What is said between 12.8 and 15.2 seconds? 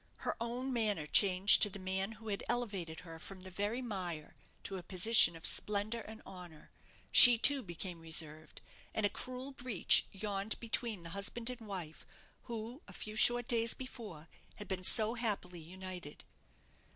a few short days before, had been so